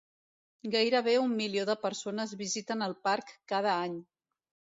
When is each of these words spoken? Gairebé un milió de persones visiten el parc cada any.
Gairebé 0.75 1.13
un 1.23 1.35
milió 1.41 1.65
de 1.71 1.75
persones 1.83 2.33
visiten 2.41 2.83
el 2.87 2.97
parc 3.09 3.37
cada 3.53 3.77
any. 3.85 4.01